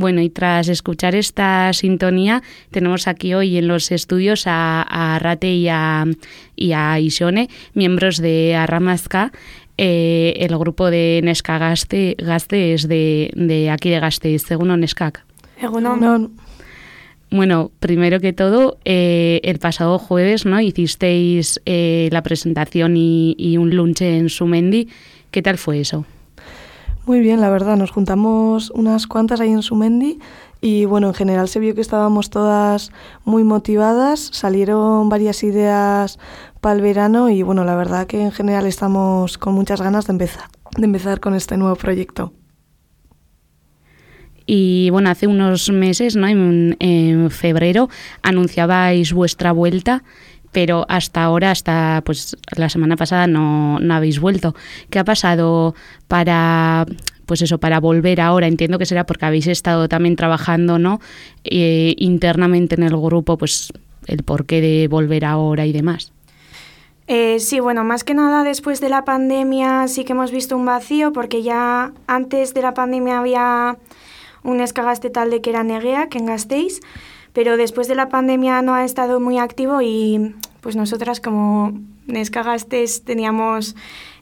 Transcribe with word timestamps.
Bueno, 0.00 0.22
y 0.22 0.30
tras 0.30 0.68
escuchar 0.68 1.14
esta 1.14 1.74
sintonía, 1.74 2.42
tenemos 2.70 3.06
aquí 3.06 3.34
hoy 3.34 3.58
en 3.58 3.68
los 3.68 3.92
estudios 3.92 4.44
a, 4.46 5.18
Rate 5.20 5.52
y 5.52 5.68
a, 5.68 6.06
y 6.56 6.72
a 6.72 6.98
Isone, 6.98 7.50
miembros 7.74 8.16
de 8.16 8.54
Arramazca, 8.54 9.30
eh, 9.76 10.32
el 10.38 10.56
grupo 10.56 10.90
de 10.90 11.20
Nesca 11.22 11.58
Gaste, 11.58 12.16
es 12.72 12.88
de, 12.88 13.30
de 13.36 13.68
aquí 13.68 13.90
de 13.90 14.00
Gasteiz, 14.00 14.44
según 14.44 14.80
Nescac. 14.80 15.22
Bueno, 17.30 17.70
primero 17.78 18.20
que 18.20 18.32
todo, 18.32 18.78
eh, 18.86 19.42
el 19.44 19.58
pasado 19.58 19.98
jueves 19.98 20.46
no 20.46 20.62
hicisteis 20.62 21.60
eh, 21.66 22.08
la 22.10 22.22
presentación 22.22 22.96
y, 22.96 23.36
y, 23.38 23.58
un 23.58 23.76
lunch 23.76 24.00
en 24.00 24.30
Sumendi. 24.30 24.88
¿Qué 25.30 25.42
tal 25.42 25.58
fue 25.58 25.80
eso? 25.80 26.06
Muy 27.10 27.18
bien, 27.18 27.40
la 27.40 27.50
verdad, 27.50 27.76
nos 27.76 27.90
juntamos 27.90 28.70
unas 28.70 29.08
cuantas 29.08 29.40
ahí 29.40 29.50
en 29.50 29.62
Sumendi 29.62 30.20
y 30.60 30.84
bueno, 30.84 31.08
en 31.08 31.14
general 31.14 31.48
se 31.48 31.58
vio 31.58 31.74
que 31.74 31.80
estábamos 31.80 32.30
todas 32.30 32.92
muy 33.24 33.42
motivadas, 33.42 34.30
salieron 34.32 35.08
varias 35.08 35.42
ideas 35.42 36.20
para 36.60 36.76
el 36.76 36.82
verano 36.82 37.28
y 37.28 37.42
bueno, 37.42 37.64
la 37.64 37.74
verdad 37.74 38.06
que 38.06 38.22
en 38.22 38.30
general 38.30 38.64
estamos 38.64 39.38
con 39.38 39.54
muchas 39.54 39.82
ganas 39.82 40.06
de 40.06 40.12
empezar, 40.12 40.44
de 40.76 40.84
empezar 40.84 41.18
con 41.18 41.34
este 41.34 41.56
nuevo 41.56 41.74
proyecto. 41.74 42.32
Y 44.46 44.90
bueno, 44.90 45.10
hace 45.10 45.26
unos 45.26 45.68
meses, 45.68 46.14
¿no? 46.14 46.28
en, 46.28 46.76
en 46.78 47.28
febrero, 47.32 47.88
anunciabais 48.22 49.12
vuestra 49.12 49.50
vuelta 49.50 50.04
pero 50.52 50.86
hasta 50.88 51.22
ahora, 51.22 51.50
hasta 51.50 52.02
pues 52.04 52.36
la 52.56 52.68
semana 52.68 52.96
pasada 52.96 53.26
no, 53.26 53.78
no 53.80 53.94
habéis 53.94 54.20
vuelto. 54.20 54.54
¿Qué 54.90 54.98
ha 54.98 55.04
pasado 55.04 55.74
para 56.08 56.86
pues 57.30 57.42
eso, 57.42 57.58
para 57.58 57.78
volver 57.78 58.20
ahora, 58.20 58.48
entiendo 58.48 58.76
que 58.76 58.86
será 58.86 59.06
porque 59.06 59.24
habéis 59.24 59.46
estado 59.46 59.88
también 59.88 60.16
trabajando, 60.16 60.80
¿no? 60.80 61.00
Eh, 61.44 61.94
internamente 61.98 62.74
en 62.74 62.82
el 62.82 62.96
grupo, 62.96 63.38
pues 63.38 63.72
el 64.08 64.24
porqué 64.24 64.60
de 64.60 64.88
volver 64.88 65.24
ahora 65.24 65.64
y 65.64 65.70
demás. 65.70 66.12
Eh, 67.06 67.38
sí, 67.38 67.60
bueno, 67.60 67.84
más 67.84 68.02
que 68.02 68.14
nada 68.14 68.42
después 68.42 68.80
de 68.80 68.88
la 68.88 69.04
pandemia 69.04 69.86
sí 69.86 70.04
que 70.04 70.12
hemos 70.12 70.32
visto 70.32 70.56
un 70.56 70.64
vacío 70.64 71.12
porque 71.12 71.42
ya 71.42 71.92
antes 72.08 72.52
de 72.52 72.62
la 72.62 72.74
pandemia 72.74 73.20
había 73.20 73.78
un 74.42 74.60
escagaste 74.60 75.10
tal 75.10 75.30
de 75.30 75.40
que 75.40 75.50
era 75.50 75.62
Neguea, 75.62 76.08
que 76.08 76.18
en 76.18 76.26
Gasteiz, 76.26 76.80
pero 77.32 77.56
después 77.56 77.88
de 77.88 77.94
la 77.94 78.08
pandemia 78.08 78.62
no 78.62 78.74
ha 78.74 78.84
estado 78.84 79.20
muy 79.20 79.38
activo 79.38 79.82
y 79.82 80.34
pues 80.60 80.76
nosotras 80.76 81.20
como 81.20 81.72
Nescagastes 82.06 83.04
teníamos 83.04 83.76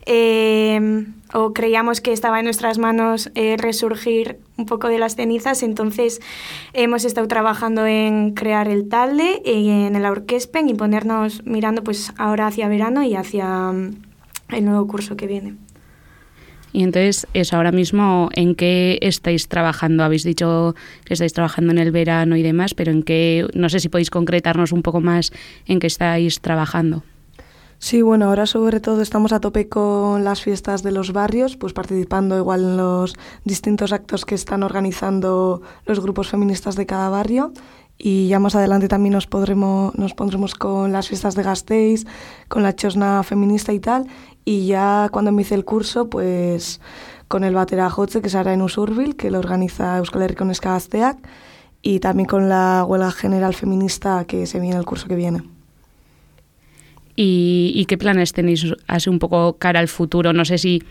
eh, 0.06 1.06
o 1.34 1.52
creíamos 1.52 2.00
que 2.00 2.12
estaba 2.12 2.38
en 2.38 2.44
nuestras 2.44 2.78
manos 2.78 3.30
eh, 3.34 3.56
resurgir 3.58 4.38
un 4.56 4.64
poco 4.64 4.88
de 4.88 4.98
las 4.98 5.16
cenizas, 5.16 5.62
entonces 5.62 6.20
hemos 6.72 7.04
estado 7.04 7.28
trabajando 7.28 7.86
en 7.86 8.32
crear 8.32 8.68
el 8.68 8.88
talde 8.88 9.42
y 9.44 9.68
en 9.68 9.96
el 9.96 10.06
Aurquespen 10.06 10.68
y 10.68 10.74
ponernos 10.74 11.44
mirando 11.44 11.84
pues 11.84 12.12
ahora 12.16 12.46
hacia 12.46 12.68
verano 12.68 13.02
y 13.02 13.16
hacia 13.16 13.72
mm, 13.72 13.96
el 14.50 14.64
nuevo 14.64 14.86
curso 14.86 15.16
que 15.16 15.26
viene. 15.26 15.56
Y 16.72 16.82
entonces, 16.82 17.26
es 17.34 17.52
ahora 17.52 17.72
mismo, 17.72 18.28
¿en 18.32 18.54
qué 18.54 18.98
estáis 19.02 19.48
trabajando? 19.48 20.04
Habéis 20.04 20.24
dicho 20.24 20.74
que 21.04 21.14
estáis 21.14 21.32
trabajando 21.32 21.72
en 21.72 21.78
el 21.78 21.90
verano 21.90 22.36
y 22.36 22.42
demás, 22.42 22.74
pero 22.74 22.92
en 22.92 23.02
qué, 23.02 23.46
no 23.54 23.68
sé 23.68 23.80
si 23.80 23.88
podéis 23.88 24.10
concretarnos 24.10 24.72
un 24.72 24.82
poco 24.82 25.00
más 25.00 25.32
en 25.66 25.80
qué 25.80 25.86
estáis 25.86 26.40
trabajando. 26.40 27.02
Sí, 27.80 28.02
bueno, 28.02 28.26
ahora 28.26 28.46
sobre 28.46 28.80
todo 28.80 29.02
estamos 29.02 29.32
a 29.32 29.40
tope 29.40 29.68
con 29.68 30.24
las 30.24 30.42
fiestas 30.42 30.82
de 30.82 30.90
los 30.90 31.12
barrios, 31.12 31.56
pues 31.56 31.72
participando 31.72 32.36
igual 32.36 32.62
en 32.62 32.76
los 32.76 33.14
distintos 33.44 33.92
actos 33.92 34.24
que 34.24 34.34
están 34.34 34.64
organizando 34.64 35.62
los 35.86 36.00
grupos 36.00 36.28
feministas 36.28 36.74
de 36.74 36.86
cada 36.86 37.08
barrio 37.08 37.52
y 37.98 38.28
ya 38.28 38.38
más 38.38 38.54
adelante 38.54 38.86
también 38.86 39.12
nos, 39.12 39.26
podremos, 39.26 39.94
nos 39.96 40.14
pondremos 40.14 40.54
con 40.54 40.92
las 40.92 41.08
fiestas 41.08 41.34
de 41.34 41.42
Gasteiz, 41.42 42.06
con 42.46 42.62
la 42.62 42.74
chosna 42.74 43.22
feminista 43.24 43.72
y 43.72 43.80
tal, 43.80 44.06
y 44.44 44.66
ya 44.66 45.08
cuando 45.10 45.30
empiece 45.30 45.54
el 45.56 45.64
curso, 45.64 46.08
pues 46.08 46.80
con 47.26 47.44
el 47.44 47.54
Batera 47.54 47.90
Jotze, 47.90 48.22
que 48.22 48.28
se 48.28 48.38
hará 48.38 48.54
en 48.54 48.62
Usurbil, 48.62 49.16
que 49.16 49.30
lo 49.30 49.38
organiza 49.38 49.98
Euskal 49.98 50.22
Herriko 50.22 50.46
Gazteak, 50.46 51.18
y 51.82 52.00
también 52.00 52.26
con 52.26 52.48
la 52.48 52.84
huelga 52.86 53.10
general 53.10 53.54
feminista 53.54 54.24
que 54.24 54.46
se 54.46 54.60
viene 54.60 54.76
el 54.76 54.84
curso 54.84 55.08
que 55.08 55.16
viene. 55.16 55.42
¿Y, 57.20 57.84
qué 57.86 57.98
planes 57.98 58.32
tenéis 58.32 58.64
así 58.86 59.10
un 59.10 59.18
poco 59.18 59.58
cara 59.58 59.80
al 59.80 59.88
futuro? 59.88 60.32
No 60.32 60.44
sé 60.44 60.56
si 60.56 60.84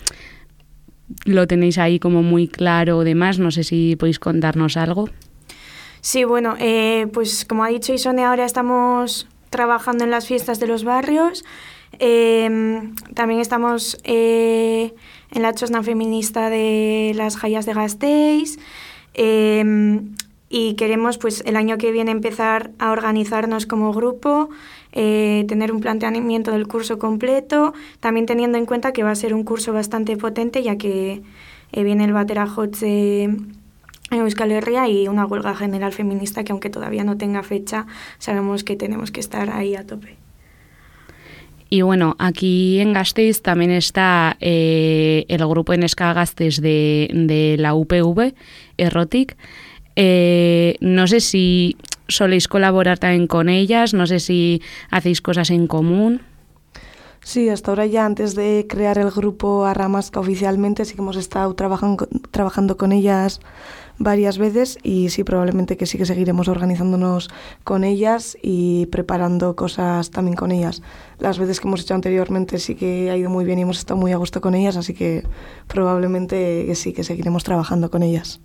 lo 1.24 1.48
tenéis 1.48 1.78
ahí 1.78 2.00
como 2.00 2.22
muy 2.22 2.50
claro 2.50 2.98
o 2.98 3.04
demás, 3.06 3.40
no 3.40 3.50
sé 3.50 3.64
si 3.64 3.96
podéis 3.96 4.20
contarnos 4.20 4.76
algo. 4.76 5.08
Sí, 6.02 6.24
bueno, 6.24 6.56
eh, 6.60 7.08
pues 7.14 7.46
como 7.46 7.64
ha 7.64 7.70
dicho 7.70 7.94
Isone, 7.94 8.24
ahora 8.24 8.46
estamos 8.46 9.28
trabajando 9.50 10.04
en 10.04 10.12
las 10.12 10.28
fiestas 10.28 10.60
de 10.60 10.68
los 10.68 10.84
barrios. 10.84 11.44
Em, 12.00 12.96
también 13.14 13.40
estamos 13.40 13.98
eh, 14.04 14.94
en 15.32 15.42
la 15.42 15.54
chosna 15.54 15.84
feminista 15.84 16.50
de 16.50 17.14
las 17.16 17.38
Jayas 17.38 17.66
de 17.66 17.74
Gasteiz 17.74 18.60
em, 19.14 20.16
y 20.50 20.76
queremos 20.76 21.18
pues 21.18 21.44
el 21.46 21.56
año 21.56 21.78
que 21.78 21.92
viene 21.92 22.12
empezar 22.12 22.72
a 22.78 22.92
organizarnos 22.92 23.66
como 23.66 23.94
grupo, 23.94 24.50
eh, 24.92 25.46
tener 25.48 25.72
un 25.72 25.80
planteamiento 25.80 26.52
del 26.52 26.68
curso 26.68 27.00
completo, 27.00 27.74
también 28.00 28.26
teniendo 28.26 28.58
en 28.58 28.66
cuenta 28.66 28.92
que 28.94 29.04
va 29.04 29.12
a 29.12 29.16
ser 29.16 29.34
un 29.34 29.44
curso 29.44 29.74
bastante 29.74 30.18
potente 30.18 30.62
ya 30.62 30.78
que 30.78 31.22
viene 31.74 32.06
el 32.06 32.14
Baterajotze 32.14 33.30
en 34.12 34.20
Euskal 34.20 34.52
Herria 34.52 34.88
y 34.88 35.08
una 35.08 35.26
huelga 35.26 35.56
general 35.56 35.94
feminista 35.94 36.44
que 36.44 36.52
aunque 36.52 36.70
todavía 36.70 37.04
no 37.04 37.18
tenga 37.18 37.44
fecha, 37.44 37.86
sabemos 38.20 38.64
que 38.64 38.76
tenemos 38.76 39.12
que 39.12 39.20
estar 39.20 39.50
ahí 39.50 39.76
a 39.76 39.86
tope. 39.86 40.18
Y 41.70 41.82
bueno, 41.82 42.16
aquí 42.18 42.80
en 42.80 42.94
Gasteiz 42.94 43.42
también 43.42 43.72
está 43.72 44.38
eh, 44.40 45.26
el 45.28 45.46
grupo 45.46 45.74
en 45.74 45.82
Gastes 45.82 46.62
de, 46.62 47.10
de 47.12 47.58
la 47.60 47.76
UPV, 47.76 48.34
Erotic. 48.78 49.36
Eh, 49.98 50.76
no 50.80 51.08
sé 51.08 51.20
si 51.20 51.76
soléis 52.08 52.48
colaborar 52.48 53.00
también 53.00 53.28
con 53.28 53.50
ellas, 53.50 53.94
no 53.94 54.08
sé 54.08 54.20
si 54.20 54.62
hacéis 54.90 55.22
cosas 55.22 55.50
en 55.50 55.68
común. 55.68 56.22
Sí, 57.22 57.50
hasta 57.50 57.72
ahora 57.72 57.86
ya 57.86 58.06
antes 58.06 58.36
de 58.36 58.66
crear 58.70 58.98
el 58.98 59.12
grupo 59.12 59.66
Arramasca 59.66 60.22
oficialmente 60.22 60.86
sí 60.86 60.96
que 60.96 61.02
hemos 61.02 61.18
estado 61.18 61.54
trabajando, 61.56 62.08
trabajando 62.32 62.78
con 62.78 62.94
ellas 62.94 63.42
varias 64.00 64.38
veces 64.38 64.78
y 64.84 65.10
sí, 65.10 65.24
probablemente 65.24 65.78
que 65.78 65.86
sí 65.86 65.98
que 65.98 66.06
seguiremos 66.06 66.48
organizándonos 66.48 67.30
con 67.64 67.84
ellas 67.84 68.38
y 68.42 68.86
preparando 68.88 69.56
cosas 69.56 70.12
también 70.12 70.36
con 70.36 70.52
ellas. 70.52 70.82
Las 71.20 71.40
veces 71.40 71.60
que 71.60 71.68
hemos 71.68 71.82
hecho 71.82 71.96
anteriormente 71.96 72.60
sí 72.60 72.76
que 72.76 73.10
ha 73.10 73.18
ido 73.18 73.30
muy 73.30 73.46
bien 73.46 73.60
y 73.60 73.64
hemos 73.64 73.80
estado 73.80 74.00
muy 74.00 74.12
a 74.12 74.18
gusto 74.18 74.42
con 74.42 74.56
ellas, 74.56 74.78
así 74.78 74.94
que 74.94 75.24
probablemente 75.68 76.74
sí 76.76 76.94
que 76.94 77.04
seguiremos 77.04 77.44
trabajando 77.44 77.90
con 77.90 78.04
ellas. 78.04 78.40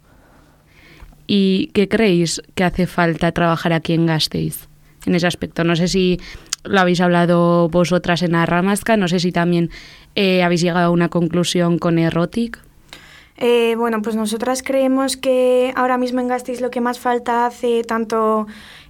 ¿Y 1.27 1.69
qué 1.69 1.89
creéis 1.89 2.43
que 2.55 2.65
hace 2.65 2.87
falta 2.87 3.33
trabajar 3.33 3.73
aquí 3.73 3.93
en 3.95 4.07
Gasteiz 4.07 4.69
en 5.07 5.15
ese 5.15 5.27
aspecto? 5.27 5.65
No 5.65 5.77
sé 5.77 5.89
si 5.89 6.19
lo 6.65 6.81
habéis 6.81 7.01
hablado 7.01 7.69
vosotras 7.69 8.23
en 8.23 8.35
Arramasca, 8.35 8.97
no 8.97 9.09
sé 9.09 9.21
si 9.21 9.33
también 9.33 9.71
eh, 10.15 10.43
habéis 10.43 10.63
llegado 10.63 10.87
a 10.87 10.91
una 10.91 11.09
conclusión 11.09 11.79
con 11.79 11.99
Erotic. 11.99 12.59
Eh, 13.37 13.75
bueno, 13.77 14.03
pues 14.03 14.15
nosotras 14.15 14.63
creemos 14.63 15.17
que 15.17 15.73
ahora 15.77 15.99
mismo 15.99 16.21
en 16.21 16.29
Gasteiz 16.29 16.61
lo 16.61 16.71
que 16.71 16.81
más 16.81 17.01
falta 17.01 17.47
hace 17.47 17.83
tanto 17.83 18.47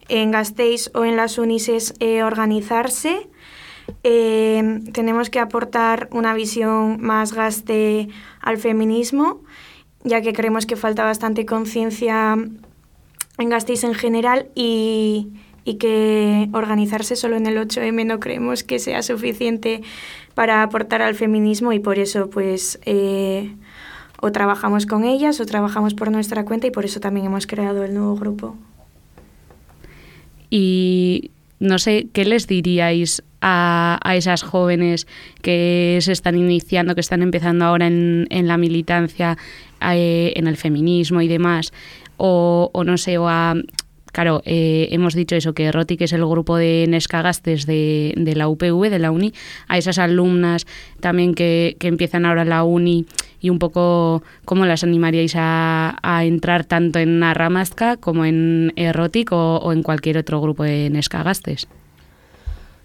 en 0.09 0.31
Gasteiz 0.31 0.91
o 0.95 1.05
en 1.05 1.17
las 1.17 1.39
unis 1.39 1.69
es 1.69 1.95
eh, 2.01 2.23
organizarse. 2.23 3.29
Eh, 4.05 4.81
tenemos 4.93 5.31
que 5.31 5.41
aportar 5.41 6.09
una 6.13 6.35
visión 6.35 7.01
más 7.01 7.33
gaste 7.33 8.09
al 8.41 8.59
feminismo, 8.59 9.41
ya 10.05 10.21
que 10.23 10.33
creemos 10.33 10.67
que 10.67 10.77
falta 10.77 11.05
bastante 11.05 11.47
conciencia 11.47 12.37
en 13.39 13.49
Gasteiz 13.49 13.85
en 13.85 13.95
general 13.95 14.49
y, 14.55 15.29
y 15.65 15.75
que 15.75 16.49
organizarse 16.53 17.17
solo 17.17 17.37
en 17.37 17.47
el 17.47 17.57
8M 17.57 18.07
no 18.07 18.21
creemos 18.21 18.65
que 18.65 18.79
sea 18.79 19.03
suficiente 19.03 19.83
para 20.35 20.63
aportar 20.63 21.03
al 21.03 21.15
feminismo 21.15 21.73
y 21.73 21.79
por 21.79 21.99
eso 21.99 22.29
pues 22.31 22.81
o 24.23 24.31
trabajamos 24.31 24.87
con 24.87 25.05
ellas 25.05 25.41
o 25.41 25.47
trabajamos 25.47 25.95
por 25.95 26.13
nuestra 26.13 26.45
cuenta 26.45 26.69
y 26.69 26.71
por 26.71 26.85
eso 26.85 27.01
también 27.01 27.27
hemos 27.27 27.49
creado 27.49 27.83
el 27.83 27.93
nuevo 27.93 28.15
grupo. 28.15 28.57
Y 30.49 31.33
no 31.59 31.81
sé, 31.81 32.07
¿qué 32.13 32.25
les 32.25 32.47
diríais 32.47 33.25
a, 33.41 33.99
esas 34.15 34.45
jóvenes 34.45 35.09
que 35.43 35.99
se 36.03 36.13
están 36.13 36.37
iniciando, 36.37 36.95
que 36.95 37.01
están 37.01 37.21
empezando 37.21 37.65
ahora 37.65 37.89
en, 37.89 38.29
la 38.31 38.57
militancia, 38.59 39.37
eh, 39.81 40.33
en 40.37 40.47
el 40.47 40.57
feminismo 40.57 41.21
y 41.21 41.27
demás? 41.27 41.73
O, 42.17 42.71
no 42.87 42.97
sé, 42.99 43.19
o 43.19 43.29
a 43.29 43.55
claro, 44.13 44.43
eh, 44.45 44.89
hemos 44.93 45.15
dicho 45.15 45.35
eso, 45.35 45.55
que 45.55 45.73
Roti, 45.73 45.97
que 45.97 46.05
es 46.05 46.13
el 46.13 46.25
grupo 46.25 46.57
de 46.57 46.87
Nescagastes 46.89 47.67
de, 47.67 48.15
de 48.17 48.35
la 48.37 48.49
UPV, 48.49 48.91
de 48.91 48.99
la 48.99 49.11
UNI, 49.11 49.33
a 49.69 49.79
esas 49.79 49.99
alumnas 49.99 50.67
también 51.01 51.35
que, 51.35 51.77
que 51.81 51.89
empiezan 51.89 52.25
ahora 52.25 52.45
la 52.45 52.63
UNI 52.65 53.07
y 53.41 53.51
un 53.51 53.59
poco 53.59 54.23
cómo 54.45 54.65
las 54.67 54.85
animaríais 54.85 55.35
a, 55.37 55.99
a 56.03 56.25
entrar 56.25 56.65
tanto 56.65 57.01
en 57.01 57.23
Arramazca 57.23 57.97
como 57.97 58.25
en 58.25 58.73
Erotic 58.77 59.33
o, 59.33 59.57
o 59.57 59.73
en 59.73 59.83
cualquier 59.83 60.19
otro 60.19 60.41
grupo 60.41 60.63
de 60.63 60.91
Nescagastes. 60.91 61.67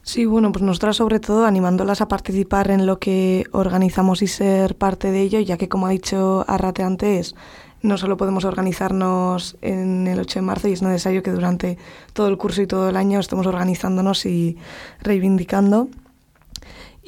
Sí, 0.08 0.26
bueno, 0.26 0.54
pues 0.54 0.64
nosotras 0.64 0.96
sobre 0.96 1.20
todo 1.20 1.46
animándolas 1.46 2.00
a 2.00 2.08
participar 2.08 2.72
en 2.72 2.86
lo 2.86 2.98
que 2.98 3.44
organizamos 3.52 4.22
y 4.22 4.28
ser 4.28 4.76
parte 4.76 5.12
de 5.12 5.22
ello, 5.22 5.42
ya 5.42 5.58
que 5.58 5.68
como 5.68 5.86
ha 5.86 5.90
dicho 5.90 6.46
Arrate 6.48 6.82
antes, 6.82 7.36
no 7.82 7.98
solo 7.98 8.18
podemos 8.18 8.46
organizarnos 8.46 9.58
en 9.62 10.08
el 10.08 10.20
8 10.20 10.40
de 10.40 10.46
marzo 10.46 10.68
y 10.68 10.74
es 10.74 10.82
necesario 10.82 11.24
que 11.24 11.32
durante 11.32 11.78
todo 12.14 12.28
el 12.28 12.38
curso 12.38 12.62
y 12.62 12.68
todo 12.68 12.90
el 12.90 12.98
año 12.98 13.20
estemos 13.20 13.46
organizándonos 13.46 14.26
y 14.26 14.58
reivindicando. 15.02 15.90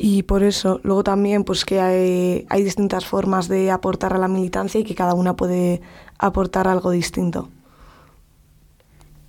Y 0.02 0.24
por 0.24 0.44
eso, 0.44 0.80
luego 0.84 1.04
también, 1.04 1.44
pues 1.44 1.66
que 1.66 1.82
hay, 1.82 2.64
distintas 2.64 3.06
formas 3.06 3.50
de 3.50 3.70
aportar 3.70 4.14
a 4.14 4.18
la 4.18 4.30
militancia 4.30 4.80
y 4.80 4.86
que 4.86 4.96
cada 4.96 5.14
una 5.14 5.36
puede 5.36 5.82
aportar 6.18 6.70
algo 6.70 6.92
distinto. 6.92 7.50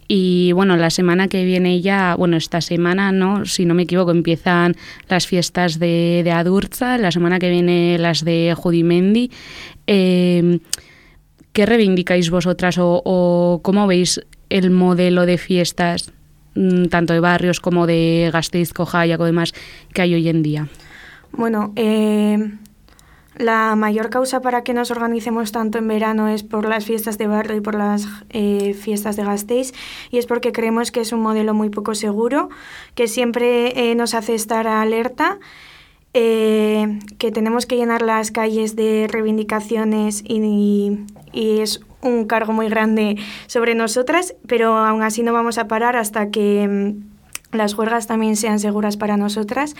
Y 0.06 0.52
bueno, 0.52 0.76
la 0.76 0.90
semana 0.90 1.26
que 1.26 1.44
viene 1.44 1.80
ya, 1.80 2.14
bueno, 2.16 2.36
esta 2.36 2.60
semana, 2.60 3.10
¿no? 3.10 3.46
Si 3.46 3.64
no 3.64 3.74
me 3.74 3.82
equivoco, 3.82 4.12
empiezan 4.12 4.76
las 5.08 5.26
fiestas 5.26 5.80
de, 5.80 6.22
de 6.24 6.32
Adurza, 6.32 6.98
la 6.98 7.10
semana 7.10 7.40
que 7.40 7.50
viene 7.50 7.96
las 7.98 8.24
de 8.24 8.54
Judimendi. 8.56 9.30
Eh, 9.88 10.60
¿Qué 11.52 11.66
reivindicáis 11.66 12.30
vosotras 12.30 12.78
o, 12.78 13.02
o, 13.04 13.60
cómo 13.62 13.86
veis 13.86 14.20
el 14.50 14.70
modelo 14.70 15.26
de 15.26 15.38
fiestas, 15.38 16.12
mm, 16.54 16.86
tanto 16.86 17.12
de 17.12 17.20
barrios 17.20 17.60
como 17.60 17.86
de 17.86 18.30
Gasteiz, 18.32 18.72
Cojayaco, 18.72 19.24
demás, 19.24 19.52
que 19.92 20.02
hay 20.02 20.14
hoy 20.14 20.28
en 20.28 20.42
día? 20.42 20.68
Bueno, 21.32 21.72
eh, 21.76 22.52
la 23.36 23.74
mayor 23.74 24.10
causa 24.10 24.42
para 24.42 24.62
que 24.62 24.74
nos 24.74 24.90
organicemos 24.90 25.50
tanto 25.50 25.78
en 25.78 25.88
verano 25.88 26.28
es 26.28 26.42
por 26.42 26.68
las 26.68 26.84
fiestas 26.84 27.16
de 27.16 27.26
barrio 27.26 27.56
y 27.56 27.60
por 27.60 27.74
las 27.74 28.06
eh, 28.28 28.74
fiestas 28.74 29.16
de 29.16 29.24
Gasteiz 29.24 29.72
y 30.10 30.18
es 30.18 30.26
porque 30.26 30.52
creemos 30.52 30.90
que 30.90 31.00
es 31.00 31.12
un 31.12 31.20
modelo 31.20 31.54
muy 31.54 31.70
poco 31.70 31.94
seguro, 31.94 32.50
que 32.94 33.08
siempre 33.08 33.90
eh, 33.90 33.94
nos 33.94 34.14
hace 34.14 34.34
estar 34.34 34.66
alerta, 34.66 35.38
eh, 36.14 36.98
que 37.18 37.30
tenemos 37.30 37.66
que 37.66 37.76
llenar 37.76 38.02
las 38.02 38.30
calles 38.30 38.76
de 38.76 39.06
reivindicaciones 39.10 40.22
y, 40.26 41.06
y 41.32 41.60
es 41.60 41.80
un 42.02 42.24
cargo 42.24 42.52
muy 42.52 42.68
grande 42.68 43.16
sobre 43.46 43.74
nosotras, 43.74 44.34
pero 44.46 44.76
aún 44.76 45.02
así 45.02 45.22
no 45.22 45.32
vamos 45.32 45.58
a 45.58 45.68
parar 45.68 45.96
hasta 45.96 46.30
que 46.30 46.66
mm, 46.68 47.56
las 47.56 47.74
huelgas 47.76 48.06
también 48.06 48.36
sean 48.36 48.58
seguras 48.58 48.96
para 48.96 49.16
nosotras 49.16 49.74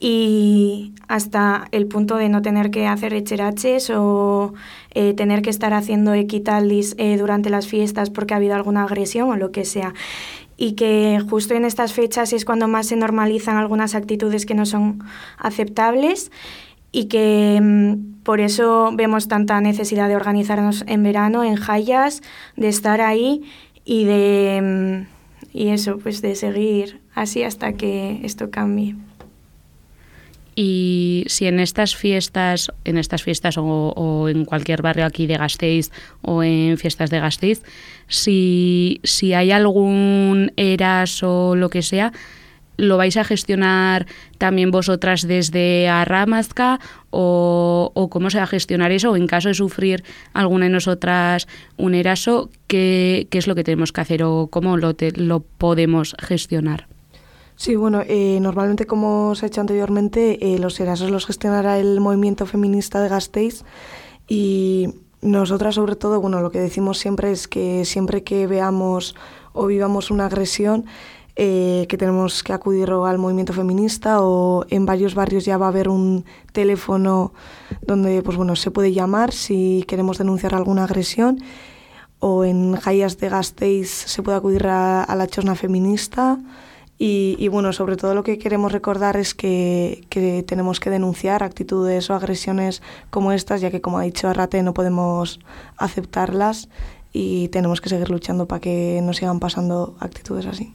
y 0.00 0.92
hasta 1.08 1.68
el 1.70 1.86
punto 1.86 2.16
de 2.16 2.28
no 2.28 2.42
tener 2.42 2.70
que 2.70 2.86
hacer 2.86 3.14
echeraches 3.14 3.90
o 3.90 4.52
eh, 4.90 5.14
tener 5.14 5.40
que 5.42 5.50
estar 5.50 5.72
haciendo 5.72 6.12
equitaldis 6.14 6.94
eh, 6.98 7.16
durante 7.16 7.48
las 7.48 7.66
fiestas 7.66 8.10
porque 8.10 8.34
ha 8.34 8.38
habido 8.38 8.54
alguna 8.54 8.82
agresión 8.84 9.30
o 9.30 9.36
lo 9.36 9.50
que 9.50 9.64
sea. 9.64 9.94
Y 10.56 10.72
que 10.72 11.20
justo 11.28 11.54
en 11.54 11.64
estas 11.64 11.92
fechas 11.92 12.32
es 12.32 12.44
cuando 12.44 12.68
más 12.68 12.86
se 12.88 12.96
normalizan 12.96 13.56
algunas 13.56 13.94
actitudes 13.94 14.46
que 14.46 14.54
no 14.54 14.66
son 14.66 15.02
aceptables 15.38 16.30
y 16.92 17.06
que 17.06 17.60
mm, 17.60 18.22
por 18.22 18.40
eso 18.40 18.90
vemos 18.94 19.26
tanta 19.26 19.60
necesidad 19.60 20.08
de 20.08 20.16
organizarnos 20.16 20.84
en 20.86 21.02
verano, 21.02 21.42
en 21.42 21.56
Jayas, 21.56 22.22
de 22.56 22.68
estar 22.68 23.00
ahí 23.00 23.42
y 23.84 24.04
de 24.04 25.06
mm, 25.06 25.14
y 25.54 25.68
eso, 25.68 25.98
pues 25.98 26.20
de 26.20 26.34
seguir 26.34 27.00
así 27.14 27.44
hasta 27.44 27.74
que 27.74 28.20
esto 28.24 28.50
cambie. 28.50 28.96
Y 30.54 31.24
si 31.26 31.46
en 31.46 31.58
estas 31.58 31.96
fiestas, 31.96 32.70
en 32.84 32.98
estas 32.98 33.22
fiestas 33.22 33.56
o, 33.58 34.28
en 34.28 34.44
cualquier 34.44 34.82
barrio 34.82 35.04
aquí 35.04 35.26
de 35.26 35.36
Gasteiz 35.36 35.90
o 36.22 36.42
en 36.42 36.78
fiestas 36.78 37.10
de 37.10 37.20
Gasteiz, 37.20 37.62
si, 38.06 39.00
si 39.02 39.34
hay 39.34 39.50
algún 39.50 40.52
eras 40.56 41.22
o 41.22 41.56
lo 41.56 41.70
que 41.70 41.82
sea, 41.82 42.12
¿lo 42.76 42.96
vais 42.96 43.16
a 43.16 43.24
gestionar 43.24 44.06
también 44.38 44.70
vosotras 44.70 45.26
desde 45.26 45.88
Arramazca 45.88 46.80
o, 47.10 47.90
o 47.94 48.08
cómo 48.08 48.30
se 48.30 48.38
va 48.38 48.44
a 48.44 48.48
gestionar 48.48 48.92
eso? 48.92 49.10
O 49.10 49.16
en 49.16 49.26
caso 49.26 49.48
de 49.48 49.54
sufrir 49.54 50.04
alguna 50.32 50.66
de 50.66 50.72
nosotras 50.72 51.48
un 51.76 51.94
eraso, 51.94 52.50
¿qué, 52.68 53.26
qué 53.30 53.38
es 53.38 53.46
lo 53.46 53.54
que 53.54 53.64
tenemos 53.64 53.92
que 53.92 54.00
hacer 54.00 54.22
o 54.22 54.48
cómo 54.50 54.76
lo, 54.76 54.94
te, 54.94 55.12
lo 55.12 55.40
podemos 55.40 56.14
gestionar? 56.20 56.86
Sí, 57.56 57.76
bueno, 57.76 58.02
eh, 58.06 58.38
normalmente 58.40 58.86
como 58.86 59.34
se 59.34 59.46
ha 59.46 59.48
hecho 59.48 59.60
anteriormente, 59.60 60.54
eh, 60.54 60.58
los 60.58 60.78
Erasos 60.80 61.10
los 61.10 61.24
gestionará 61.26 61.78
el 61.78 62.00
movimiento 62.00 62.46
feminista 62.46 63.00
de 63.00 63.08
Gasteiz 63.08 63.64
y 64.26 64.88
nosotras 65.22 65.76
sobre 65.76 65.96
todo, 65.96 66.20
bueno, 66.20 66.40
lo 66.40 66.50
que 66.50 66.58
decimos 66.58 66.98
siempre 66.98 67.30
es 67.30 67.46
que 67.46 67.84
siempre 67.84 68.24
que 68.24 68.46
veamos 68.46 69.14
o 69.52 69.66
vivamos 69.66 70.10
una 70.10 70.26
agresión, 70.26 70.84
eh, 71.36 71.86
que 71.88 71.96
tenemos 71.96 72.42
que 72.42 72.52
acudir 72.52 72.90
al 72.90 73.18
movimiento 73.18 73.52
feminista 73.52 74.20
o 74.20 74.66
en 74.70 74.86
varios 74.86 75.14
barrios 75.14 75.44
ya 75.44 75.56
va 75.56 75.66
a 75.66 75.70
haber 75.70 75.88
un 75.88 76.24
teléfono 76.52 77.32
donde 77.82 78.22
pues 78.22 78.36
bueno, 78.36 78.54
se 78.54 78.70
puede 78.70 78.92
llamar 78.92 79.32
si 79.32 79.84
queremos 79.88 80.18
denunciar 80.18 80.54
alguna 80.54 80.84
agresión 80.84 81.40
o 82.20 82.44
en 82.44 82.76
Jayas 82.76 83.18
de 83.18 83.28
Gasteiz 83.28 83.90
se 83.90 84.22
puede 84.22 84.38
acudir 84.38 84.66
a, 84.68 85.02
a 85.02 85.16
la 85.16 85.26
chosna 85.26 85.56
feminista. 85.56 86.38
Y, 86.98 87.36
y, 87.40 87.48
bueno, 87.48 87.72
sobre 87.72 87.96
todo 87.96 88.14
lo 88.14 88.22
que 88.22 88.38
queremos 88.38 88.70
recordar 88.70 89.16
es 89.16 89.34
que, 89.34 90.06
tenemos 90.46 90.78
que 90.78 90.90
denunciar 90.90 91.42
actitudes 91.42 92.08
o 92.08 92.14
agresiones 92.14 92.82
como 93.10 93.32
estas, 93.32 93.60
ya 93.60 93.70
que 93.70 93.80
como 93.80 93.98
ha 93.98 94.02
dicho 94.02 94.28
Arrate 94.28 94.62
no 94.62 94.74
podemos 94.74 95.40
aceptarlas 95.76 96.68
y 97.12 97.48
tenemos 97.48 97.80
que 97.80 97.88
seguir 97.88 98.10
luchando 98.10 98.46
para 98.46 98.60
que 98.60 99.00
no 99.02 99.12
sigan 99.12 99.40
pasando 99.40 99.96
actitudes 99.98 100.46
así. 100.46 100.72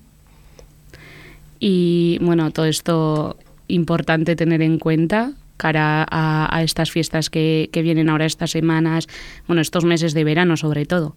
Y 1.60 2.18
bueno, 2.22 2.52
todo 2.52 2.66
esto 2.66 3.38
importante 3.68 4.36
tener 4.36 4.62
en 4.62 4.78
cuenta 4.78 5.34
cara 5.56 6.06
a, 6.10 6.56
a 6.56 6.64
estas 6.64 6.92
fiestas 6.92 7.30
que, 7.30 7.70
que 7.72 7.82
vienen 7.82 8.10
ahora 8.10 8.26
estas 8.26 8.52
semanas, 8.52 9.08
bueno, 9.48 9.62
estos 9.62 9.86
meses 9.86 10.14
de 10.14 10.24
verano 10.24 10.58
sobre 10.58 10.86
todo. 10.86 11.16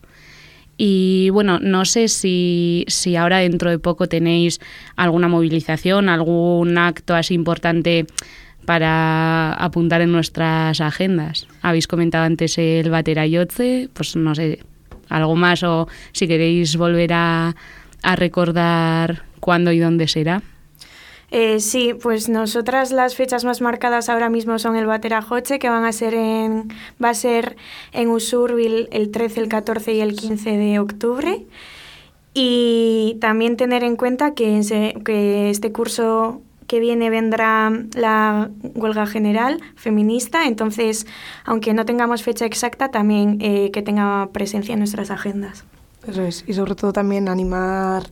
Y 0.77 1.31
bueno, 1.31 1.59
no 1.61 1.85
sé 1.85 2.09
si, 2.09 2.85
si 2.89 3.17
ahora 3.17 3.39
dentro 3.39 3.71
de 3.71 3.79
poco 3.79 4.09
tenéis 4.09 4.61
alguna 4.97 5.29
movilización, 5.29 6.09
algún 6.09 6.79
acto 6.79 7.14
así 7.14 7.35
importante 7.35 8.07
para 8.64 9.55
apuntar 9.55 10.00
en 10.00 10.12
nuestras 10.12 10.81
agendas. 10.81 11.47
Habéis 11.62 11.87
comentado 11.87 12.25
antes 12.25 12.59
el 12.59 12.91
Baterayotze, 12.91 13.88
pues 13.93 14.17
no 14.17 14.35
sé, 14.35 14.61
algo 15.09 15.37
más 15.37 15.62
o 15.62 15.88
si 16.12 16.26
queréis 16.26 16.76
volver 16.76 17.12
a, 17.12 17.55
a 18.02 18.17
recordar 18.17 19.25
cuándo 19.41 19.73
y 19.73 19.79
dónde 19.79 20.09
será. 20.09 20.43
Eh, 21.35 21.61
sí, 21.61 21.95
pues 21.95 22.29
nosotras 22.29 22.93
las 22.93 23.17
fechas 23.17 23.43
más 23.47 23.62
marcadas 23.62 24.11
ahora 24.11 24.29
mismo 24.29 24.59
son 24.59 24.77
el 24.77 24.85
Baterajoche, 24.85 25.59
que 25.59 25.71
van 25.71 25.87
a 25.87 25.93
ser 25.93 26.12
en, 26.12 26.69
va 27.03 27.09
a 27.09 27.15
ser 27.15 27.57
en 27.93 28.11
Usurbil 28.11 28.87
el 28.93 29.11
13, 29.11 29.41
el 29.41 29.49
14 29.49 29.95
y 29.95 30.01
el 30.03 30.15
15 30.15 30.51
de 30.51 30.79
octubre. 30.79 31.47
Y 32.35 33.17
también 33.23 33.57
tener 33.57 33.83
en 33.83 33.97
cuenta 33.97 34.35
que, 34.35 34.61
que 35.07 35.49
este 35.49 35.73
curso 35.73 36.43
que 36.67 36.81
viene 36.81 37.09
vendrá 37.09 37.73
la 37.95 38.51
huelga 38.75 39.07
general 39.07 39.59
feminista, 39.75 40.47
entonces, 40.47 41.07
aunque 41.47 41.73
no 41.73 41.87
tengamos 41.87 42.23
fecha 42.23 42.45
exacta, 42.45 42.91
también 42.91 43.39
eh, 43.41 43.71
que 43.73 43.81
tenga 43.81 44.29
presencia 44.33 44.75
en 44.75 44.81
nuestras 44.81 45.11
agendas. 45.11 45.65
Eso 46.07 46.21
es, 46.21 46.45
y 46.47 46.53
sobre 46.53 46.75
todo 46.75 46.93
también 46.93 47.31
animar 47.31 48.11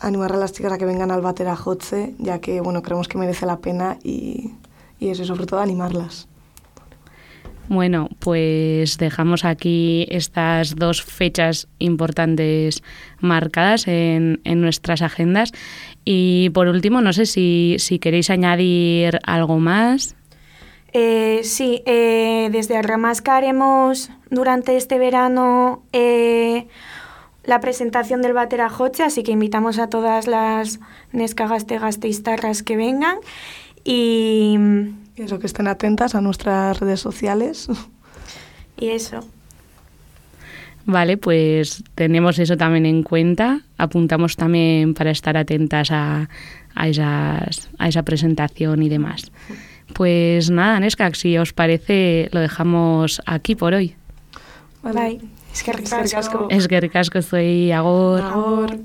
animar 0.00 0.32
a 0.32 0.36
las 0.36 0.52
chicas 0.52 0.72
a 0.72 0.78
que 0.78 0.84
vengan 0.84 1.10
al 1.10 1.20
Bater 1.20 1.48
a 1.48 1.56
Jotze, 1.56 2.14
ya 2.18 2.40
que 2.40 2.60
bueno, 2.60 2.82
creemos 2.82 3.08
que 3.08 3.18
merece 3.18 3.46
la 3.46 3.58
pena 3.58 3.98
y, 4.02 4.52
y 4.98 5.08
eso, 5.08 5.24
sobre 5.24 5.46
todo 5.46 5.60
animarlas. 5.60 6.26
Bueno, 7.68 8.08
pues 8.18 8.98
dejamos 8.98 9.44
aquí 9.44 10.04
estas 10.10 10.74
dos 10.74 11.04
fechas 11.04 11.68
importantes 11.78 12.82
marcadas 13.20 13.86
en, 13.86 14.40
en 14.42 14.60
nuestras 14.60 15.02
agendas. 15.02 15.52
Y 16.04 16.50
por 16.50 16.66
último, 16.66 17.00
no 17.00 17.12
sé 17.12 17.26
si, 17.26 17.76
si 17.78 18.00
queréis 18.00 18.28
añadir 18.28 19.20
algo 19.24 19.60
más. 19.60 20.16
Eh, 20.92 21.42
sí, 21.44 21.84
eh, 21.86 22.48
desde 22.50 22.76
Arramasca 22.76 23.36
haremos 23.36 24.10
durante 24.30 24.76
este 24.76 24.98
verano 24.98 25.84
eh, 25.92 26.66
la 27.44 27.60
presentación 27.60 28.22
del 28.22 28.32
Baterajoche, 28.32 29.02
así 29.02 29.22
que 29.22 29.32
invitamos 29.32 29.78
a 29.78 29.88
todas 29.88 30.26
las 30.26 30.80
nescagastegasteistarras 31.12 32.62
que 32.62 32.76
vengan 32.76 33.16
y... 33.84 34.58
Eso, 35.16 35.38
que 35.38 35.46
estén 35.46 35.66
atentas 35.68 36.14
a 36.14 36.22
nuestras 36.22 36.80
redes 36.80 37.00
sociales. 37.00 37.68
Y 38.78 38.88
eso. 38.88 39.20
Vale, 40.86 41.18
pues 41.18 41.84
tenemos 41.94 42.38
eso 42.38 42.56
también 42.56 42.86
en 42.86 43.02
cuenta. 43.02 43.60
Apuntamos 43.76 44.36
también 44.36 44.94
para 44.94 45.10
estar 45.10 45.36
atentas 45.36 45.90
a, 45.90 46.30
a, 46.74 46.88
esas, 46.88 47.68
a 47.78 47.88
esa 47.88 48.02
presentación 48.02 48.82
y 48.82 48.88
demás. 48.88 49.30
Pues 49.92 50.50
nada, 50.50 50.80
Nesca, 50.80 51.12
si 51.12 51.36
os 51.36 51.52
parece, 51.52 52.30
lo 52.32 52.40
dejamos 52.40 53.20
aquí 53.26 53.54
por 53.54 53.74
hoy. 53.74 53.94
Eskerrik 54.82 55.20
Eskerrik 55.52 55.92
asko. 56.22 56.46
Eskerrik 56.50 56.96
asko 56.96 57.22
zuei, 57.22 57.72
agor. 57.72 58.22
Agor. 58.30 58.78